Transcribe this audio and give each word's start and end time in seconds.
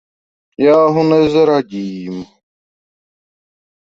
Já 0.57 0.77
ho 0.93 1.01
nezradím. 1.09 2.25